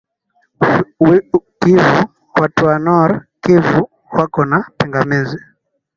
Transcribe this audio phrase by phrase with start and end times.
[1.59, 2.09] kivu
[2.41, 5.37] watu wa nor kivu wako na pingamizi